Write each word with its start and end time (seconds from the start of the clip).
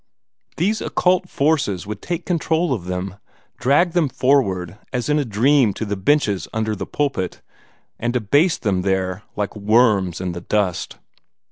These 0.57 0.81
occult 0.81 1.29
forces 1.29 1.85
would 1.85 2.01
take 2.01 2.25
control 2.25 2.73
of 2.73 2.85
them, 2.85 3.17
drag 3.59 3.91
them 3.91 4.09
forward 4.09 4.79
as 4.91 5.09
in 5.09 5.19
a 5.19 5.23
dream 5.25 5.73
to 5.75 5.85
the 5.85 5.95
benches 5.95 6.47
under 6.51 6.75
the 6.75 6.87
pulpit, 6.87 7.43
and 7.99 8.15
abase 8.15 8.57
them 8.57 8.81
there 8.81 9.21
like 9.35 9.55
worms 9.55 10.19
in 10.19 10.31
the 10.31 10.41
dust. 10.41 10.97